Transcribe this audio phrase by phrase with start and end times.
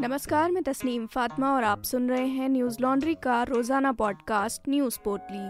[0.00, 4.98] नमस्कार, मैं तस्नीम फातिमा और आप सुन रहे हैं न्यूज़ लॉन्ड्री का रोज़ाना पॉडकास्ट न्यूज़
[5.04, 5.46] पोर्टली।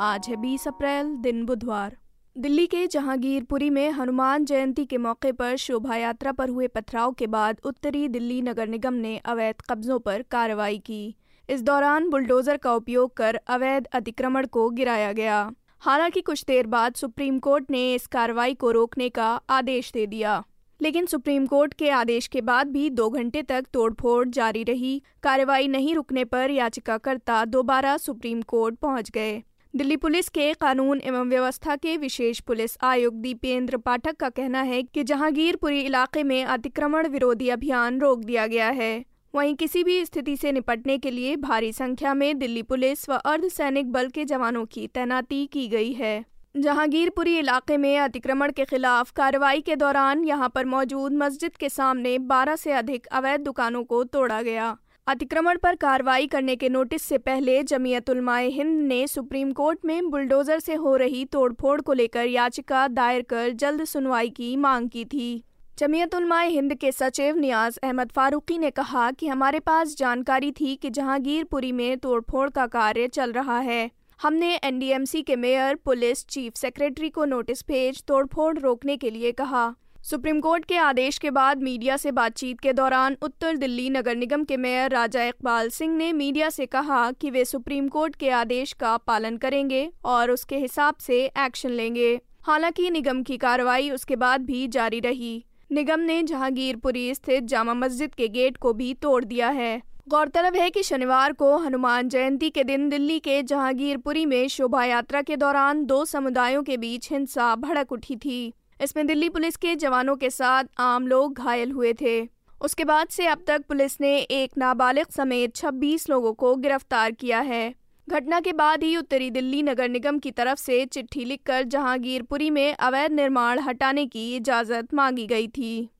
[0.00, 1.96] आज है 20 अप्रैल, दिन बुधवार।
[2.38, 7.26] दिल्ली के जहांगीरपुरी में हनुमान जयंती के मौके पर शोभा यात्रा पर हुए पथराव के
[7.26, 11.16] बाद उत्तरी दिल्ली नगर निगम ने अवैध कब्जों पर कार्रवाई की।
[11.50, 15.50] इस दौरान बुलडोजर का उपयोग कर अवैध अतिक्रमण को गिराया गया।
[15.80, 20.44] हालाँकि कुछ देर बाद सुप्रीम कोर्ट ने इस कार्रवाई को रोकने का आदेश दे दिया।
[20.80, 25.68] लेकिन सुप्रीम कोर्ट के आदेश के बाद भी दो घंटे तक तोड़फोड़ जारी रही। कार्रवाई
[25.68, 29.42] नहीं रुकने पर याचिकाकर्ता दोबारा सुप्रीम कोर्ट पहुँच गए।
[29.74, 34.82] दिल्ली पुलिस के कानून एवं व्यवस्था के विशेष पुलिस आयुक्त दीपेंद्र पाठक का कहना है
[34.82, 39.04] कि जहांगीरपुरी इलाके में अतिक्रमण विरोधी अभियान रोक दिया गया है।
[39.34, 43.92] वहीं किसी भी स्थिति से निपटने के लिए भारी संख्या में दिल्ली पुलिस व अर्धसैनिक
[43.92, 49.60] बल के जवानों की तैनाती की गई है। जहांगीरपुरी इलाके में अतिक्रमण के खिलाफ कार्रवाई
[49.60, 54.40] के दौरान यहाँ पर मौजूद मस्जिद के सामने 12 से अधिक अवैध दुकानों को तोड़ा
[54.42, 59.78] गया। अतिक्रमण पर कार्रवाई करने के नोटिस से पहले जमीयत उलमाए हिंद ने सुप्रीम कोर्ट
[59.84, 64.88] में बुलडोजर से हो रही तोड़फोड़ को लेकर याचिका दायर कर जल्द सुनवाई की मांग
[64.90, 65.44] की थी।
[65.78, 70.76] जमीयत उलमाए हिंद के सचिव नियाज अहमद फारूकी ने कहा कि हमारे पास जानकारी थी
[70.76, 73.90] कि जहांगीरपुरी में तोड़फोड़ का कार्य चल रहा है।
[74.22, 79.74] हमने एनडीएमसी के मेयर पुलिस चीफ सेक्रेटरी को नोटिस भेज, तोड़फोड़ रोकने के लिए कहा।
[80.02, 84.44] सुप्रीम कोर्ट के आदेश के बाद मीडिया से बातचीत के दौरान उत्तर दिल्ली नगर निगम
[84.44, 88.72] के मेयर राजा इकबाल सिंह ने मीडिया से कहा कि वे सुप्रीम कोर्ट के आदेश
[88.72, 94.40] का पालन करेंगे और उसके हिसाब से एक्शन लेंगे। हालाँकि निगम की कार्रवाई उसके बाद
[94.40, 99.48] भी जारी रही। निगम ने जहांगीरपुरी स्थित जामा मस्जिद के गेट को भी तोड़ दिया
[99.48, 104.84] है। गौरतलब है कि शनिवार को हनुमान जयंती के दिन दिल्ली के जहांगीरपुरी में शोभा
[104.84, 109.74] यात्रा के दौरान दो समुदायों के बीच हिंसा भड़क उठी थी। इसमें दिल्ली पुलिस के
[109.76, 112.28] जवानों के साथ आम लोग घायल हुए थे।
[112.60, 117.40] उसके बाद से अब तक पुलिस ने एक नाबालिग समेत 26 लोगों को गिरफ़्तार किया
[117.40, 117.74] है।
[118.08, 122.74] घटना के बाद ही उत्तरी दिल्ली नगर निगम की तरफ़ से चिट्ठी लिखकर जहांगीरपुरी में
[122.74, 125.90] अवैध निर्माण हटाने की इजाज़त मांगी गई थी।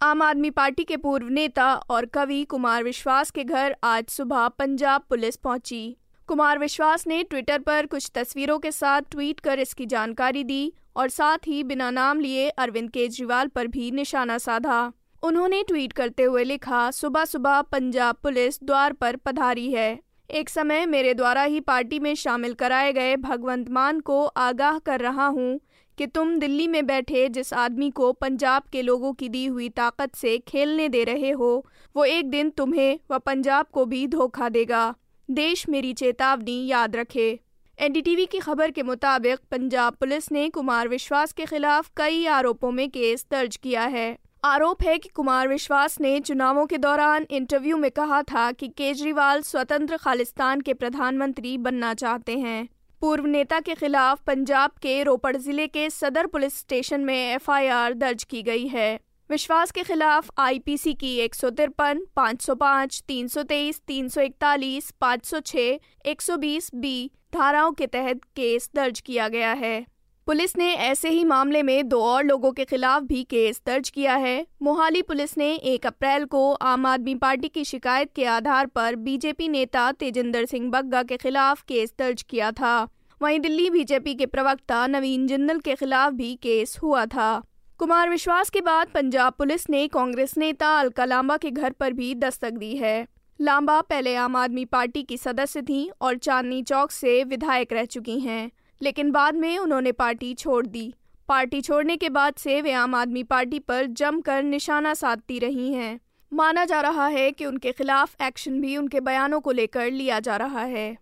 [0.00, 5.02] आम आदमी पार्टी के पूर्व नेता और कवि कुमार विश्वास के घर आज सुबह पंजाब
[5.08, 5.96] पुलिस पहुँची।
[6.28, 11.08] कुमार विश्वास ने ट्विटर पर कुछ तस्वीरों के साथ ट्वीट कर इसकी जानकारी दी और
[11.08, 14.80] साथ ही बिना नाम लिए अरविंद केजरीवाल पर भी निशाना साधा।
[15.22, 19.98] उन्होंने ट्वीट करते हुए लिखा, सुबह सुबह पंजाब पुलिस द्वार पर पधारी है।
[20.30, 25.00] एक समय मेरे द्वारा ही पार्टी में शामिल कराए गए भगवंत मान को आगाह कर
[25.00, 25.58] रहा हूँ।
[25.98, 30.14] कि तुम दिल्ली में बैठे जिस आदमी को पंजाब के लोगों की दी हुई ताकत
[30.14, 31.66] से खेलने दे रहे हो,
[31.96, 34.94] वो एक दिन तुम्हें व पंजाब को भी धोखा देगा।
[35.30, 37.40] देश मेरी चेतावनी याद रखे।
[37.78, 42.88] एनडीटीवी की खबर के मुताबिक पंजाब पुलिस ने कुमार विश्वास के खिलाफ कई आरोपों में
[42.90, 47.90] केस दर्ज किया है। आरोप है कि कुमार विश्वास ने चुनावों के दौरान इंटरव्यू में
[47.90, 52.68] कहा था कि केजरीवाल स्वतंत्र खालिस्तान के प्रधानमंत्री बनना चाहते हैं।
[53.00, 58.24] पूर्व नेता के खिलाफ पंजाब के रोपड़ ज़िले के सदर पुलिस स्टेशन में एफआईआर दर्ज
[58.24, 58.98] की गई है।
[59.30, 64.08] विश्वास के खिलाफ आईपीसी की एक सौ तिरपन, पाँच सौ पाँच, तीन सौ तेईस, तीन
[64.08, 69.28] सौ इकतालीस, पाँच सौ छः एक सौ बीस बी धाराओं के तहत केस दर्ज किया
[69.28, 69.86] गया है।
[70.28, 74.14] पुलिस ने ऐसे ही मामले में दो और लोगों के खिलाफ भी केस दर्ज किया
[74.14, 78.96] है। मोहाली पुलिस ने एक अप्रैल को आम आदमी पार्टी की शिकायत के आधार पर
[78.96, 82.88] बीजेपी नेता तेजिंदर सिंह बग्गा के खिलाफ केस दर्ज किया था।
[83.22, 87.42] वहीं दिल्ली बीजेपी के प्रवक्ता नवीन जिंदल के खिलाफ भी केस हुआ था।
[87.78, 92.14] कुमार विश्वास के बाद पंजाब पुलिस ने कांग्रेस नेता अलका लांबा के घर पर भी
[92.14, 93.06] दस्तक दी है।
[93.40, 98.20] लांबा पहले आम आदमी पार्टी की सदस्य थीं और चांदनी चौक से विधायक रह चुकी
[98.20, 98.50] हैं।
[98.82, 100.94] लेकिन बाद में उन्होंने पार्टी छोड़ दी।
[101.28, 105.98] पार्टी छोड़ने के बाद से वे आम आदमी पार्टी पर जमकर निशाना साधती रही हैं।
[106.32, 110.36] माना जा रहा है कि उनके खिलाफ एक्शन भी उनके बयानों को लेकर लिया जा
[110.36, 110.96] रहा है।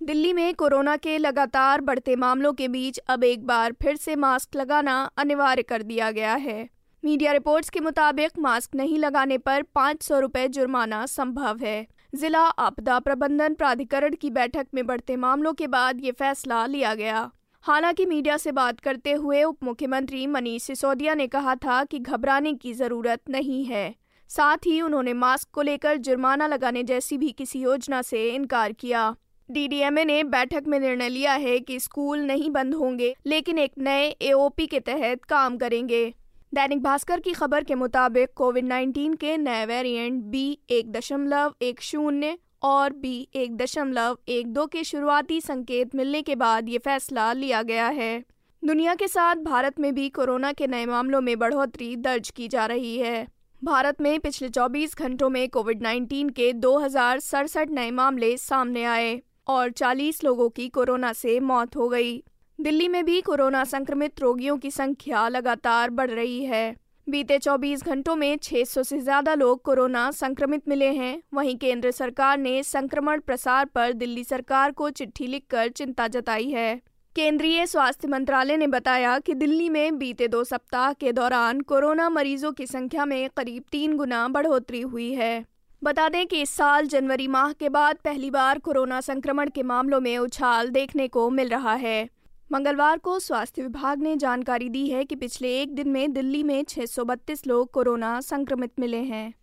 [0.00, 4.56] दिल्ली में कोरोना के लगातार बढ़ते मामलों के बीच अब एक बार फिर से मास्क
[4.56, 6.68] लगाना अनिवार्य कर दिया गया है।
[7.04, 12.40] मीडिया रिपोर्ट्स के मुताबिक मास्क नहीं लगाने पर पाँच सौ रुपये जुर्माना संभव है। जिला
[12.40, 17.30] आपदा प्रबंधन प्राधिकरण की बैठक में बढ़ते मामलों के बाद ये फैसला लिया गया।
[17.64, 22.52] हालाँकि मीडिया से बात करते हुए उप मुख्यमंत्री मनीष सिसोदिया ने कहा था कि घबराने
[22.54, 23.94] की ज़रूरत नहीं है।
[24.28, 29.16] साथ ही उन्होंने मास्क को लेकर जुर्माना लगाने जैसी भी किसी योजना से इनकार किया।
[29.50, 34.08] डीडीएमए ने बैठक में निर्णय लिया है कि स्कूल नहीं बंद होंगे, लेकिन एक नए
[34.22, 36.14] एओपी के तहत काम करेंगे।
[36.52, 41.80] दैनिक भास्कर की खबर के मुताबिक कोविड 19 के नए वेरिएंट बी एक दशमलव एक
[41.80, 47.32] शून्य और बी एक दशमलव एक दो के शुरुआती संकेत मिलने के बाद ये फैसला
[47.32, 48.24] लिया गया है।
[48.62, 52.66] दुनिया के साथ भारत में भी कोरोना के नए मामलों में बढ़ोतरी दर्ज की जा
[52.66, 53.26] रही है।
[53.64, 58.84] भारत में पिछले 24 घंटों में कोविड 19 के दो हज़ार सड़सठ नए मामले सामने
[58.84, 62.22] आए और 40 लोगों की कोरोना से मौत हो गई।
[62.60, 66.76] दिल्ली में भी कोरोना संक्रमित रोगियों की संख्या लगातार बढ़ रही है।
[67.06, 72.38] बीते 24 घंटों में 600 से ज़्यादा लोग कोरोना संक्रमित मिले हैं। वहीं केंद्र सरकार
[72.38, 76.74] ने संक्रमण प्रसार पर दिल्ली सरकार को चिट्ठी लिखकर चिंता जताई है।
[77.16, 82.52] केंद्रीय स्वास्थ्य मंत्रालय ने बताया कि दिल्ली में बीते दो सप्ताह के दौरान कोरोना मरीजों
[82.52, 85.44] की संख्या में करीब तीन गुना बढ़ोतरी हुई है।
[85.82, 90.00] बता दें कि इस साल जनवरी माह के बाद पहली बार कोरोना संक्रमण के मामलों
[90.00, 92.08] में उछाल देखने को मिल रहा है।
[92.52, 96.64] मंगलवार को स्वास्थ्य विभाग ने जानकारी दी है कि पिछले एक दिन में दिल्ली में
[96.64, 99.34] 632 लोग कोरोना संक्रमित मिले हैं।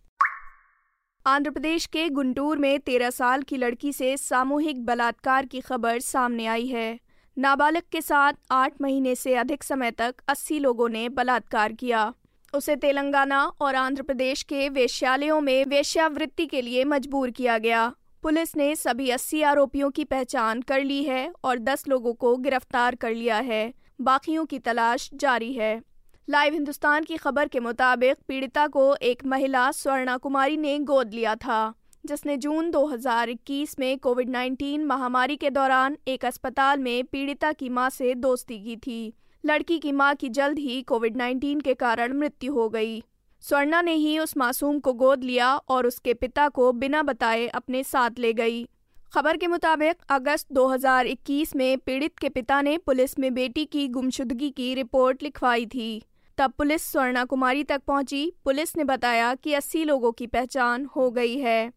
[1.26, 6.46] आंध्र प्रदेश के गुंटूर में 13 साल की लड़की से सामूहिक बलात्कार की खबर सामने
[6.46, 7.00] आई है।
[7.38, 12.14] नाबालिग के साथ आठ महीने से अधिक समय तक 80 लोगों ने बलात्कार किया।
[12.54, 17.94] उसे तेलंगाना और आंध्र प्रदेश के वेश्यालयों में वेश्यावृत्ति के लिए मजबूर किया गया।
[18.28, 22.94] पुलिस ने सभी 80 आरोपियों की पहचान कर ली है और 10 लोगों को गिरफ़्तार
[22.94, 25.82] कर लिया है। बाकियों की तलाश जारी है।
[26.28, 31.34] लाइव हिंदुस्तान की खबर के मुताबिक पीड़िता को एक महिला स्वर्णा कुमारी ने गोद लिया
[31.34, 31.74] था,
[32.06, 37.90] जिसने जून 2021 में कोविड 19 महामारी के दौरान एक अस्पताल में पीड़िता की माँ
[37.90, 39.14] से दोस्ती की थी।
[39.46, 43.02] लड़की की माँ की जल्द ही कोविड 19 के कारण मृत्यु हो गई।
[43.40, 47.84] स्वर्णा ने ही उस मासूम को गोद लिया और उसके पिता को बिना बताए अपने
[47.84, 48.68] साथ ले गई।
[49.14, 54.50] खबर के मुताबिक, अगस्त 2021 में पीड़ित के पिता ने पुलिस में बेटी की गुमशुदगी
[54.50, 56.02] की रिपोर्ट लिखवाई थी।
[56.38, 61.10] तब पुलिस स्वर्णा कुमारी तक पहुँची। पुलिस ने बताया कि 80 लोगों की पहचान हो
[61.10, 61.72] गई है।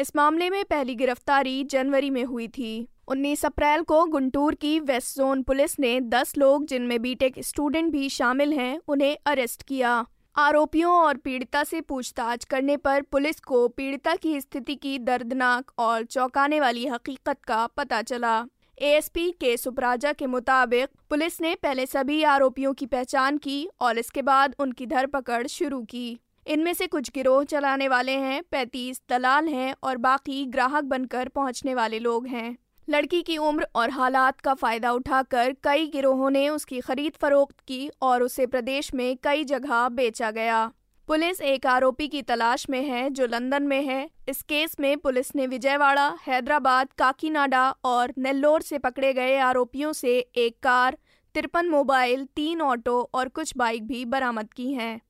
[0.00, 5.16] इस मामले में पहली गिरफ्तारी जनवरी में हुई थी। 19 अप्रैल को गुंटूर की वेस्ट
[5.16, 10.92] जोन पुलिस ने 10 लोग जिनमें बीटेक स्टूडेंट भी शामिल हैं, उन्हें अरेस्ट किया। आरोपियों
[10.92, 16.60] और पीड़िता से पूछताछ करने पर पुलिस को पीड़िता की स्थिति की दर्दनाक और चौंकाने
[16.60, 18.44] वाली हकीकत का पता चला।
[18.78, 24.22] एएसपी के सुपराजा के मुताबिक पुलिस ने पहले सभी आरोपियों की पहचान की और इसके
[24.22, 29.74] बाद उनकी धरपकड़ शुरू की। इनमें से कुछ गिरोह चलाने वाले हैं, पैंतीस दलाल हैं
[29.82, 32.56] और बाकी ग्राहक बनकर पहुँचने वाले लोग हैं।
[32.88, 37.90] लड़की की उम्र और हालात का फ़ायदा उठाकर कई गिरोहों ने उसकी खरीद फरोख्त की
[38.02, 40.72] और उसे प्रदेश में कई जगह बेचा गया।
[41.08, 45.34] पुलिस एक आरोपी की तलाश में है जो लंदन में है। इस केस में पुलिस
[45.36, 50.98] ने विजयवाड़ा, हैदराबाद, काकीनाडा और नेल्लोर से पकड़े गए आरोपियों से एक कार,
[51.34, 55.00] तिरपन मोबाइल, तीन ऑटो और कुछ बाइक भी बरामद की हैं।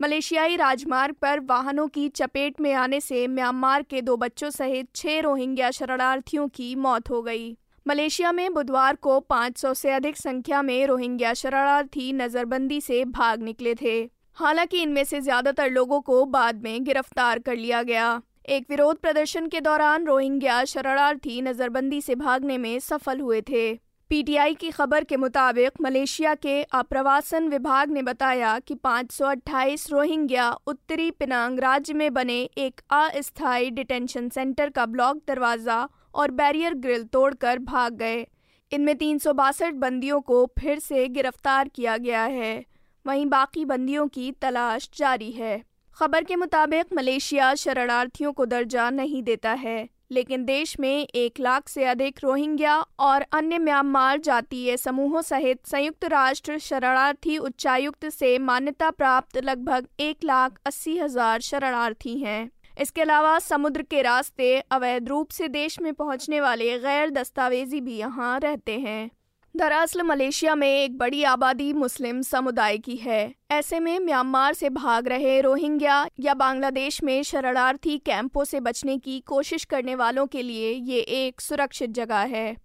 [0.00, 5.18] मलेशियाई राजमार्ग पर वाहनों की चपेट में आने से म्यांमार के दो बच्चों सहित छह
[5.20, 7.56] रोहिंग्या शरणार्थियों की मौत हो गई।
[7.86, 13.74] मलेशिया में बुधवार को 500 से अधिक संख्या में रोहिंग्या शरणार्थी नजरबंदी से भाग निकले
[13.74, 13.98] थे।
[14.34, 19.48] हालाँकि इनमें से ज़्यादातर लोगों को बाद में गिरफ़्तार कर लिया गया। एक विरोध प्रदर्शन
[19.48, 23.72] के दौरान रोहिंग्या शरणार्थी नजरबंदी से भागने में सफल हुए थे।
[24.10, 31.10] पीटीआई की खबर के मुताबिक मलेशिया के आप्रवासन विभाग ने बताया कि 528 रोहिंग्या उत्तरी
[31.10, 37.58] पिनांग राज्य में बने एक अस्थायी डिटेंशन सेंटर का ब्लॉक दरवाज़ा और बैरियर ग्रिल तोड़कर
[37.58, 38.26] भाग गए।
[38.72, 42.64] इनमें तीन सौ बासठ बंदियों को फिर से गिरफ़्तार किया गया है।
[43.06, 45.62] वहीं बाकी बंदियों की तलाश जारी है।
[45.96, 51.68] खबर के मुताबिक मलेशिया शरणार्थियों को दर्जा नहीं देता है। लेकिन देश में एक लाख
[51.68, 58.90] से अधिक रोहिंग्या और अन्य म्यांमार जातीय समूहों सहित संयुक्त राष्ट्र शरणार्थी उच्चायुक्त से मान्यता
[58.90, 62.50] प्राप्त लगभग एक लाख अस्सी हज़ार शरणार्थी हैं।
[62.80, 67.96] इसके अलावा समुद्र के रास्ते अवैध रूप से देश में पहुँचने वाले गैर दस्तावेजी भी
[67.96, 69.10] यहाँ रहते हैं।
[69.54, 75.08] दरअसल मलेशिया में एक बड़ी आबादी मुस्लिम समुदाय की है। ऐसे में म्यांमार से भाग
[75.08, 80.72] रहे रोहिंग्या या बांग्लादेश में शरणार्थी कैंपों से बचने की कोशिश करने वालों के लिए
[80.72, 82.56] ये एक सुरक्षित जगह है।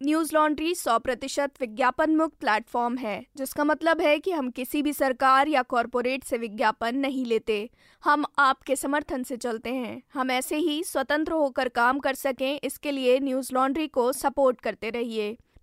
[0.00, 4.92] न्यूज़ लॉन्ड्री सौ प्रतिशत विज्ञापन मुक्त प्लेटफॉर्म है, जिसका मतलब है कि हम किसी भी
[4.92, 7.70] सरकार या कॉरपोरेट से विज्ञापन नहीं लेते।
[8.04, 12.90] हम आपके समर्थन से चलते हैं। हम ऐसे ही स्वतंत्र होकर काम कर सकें, इसके
[12.90, 15.36] लिए न्यूज़ लॉन्ड्री को सपोर्ट करते रहिए।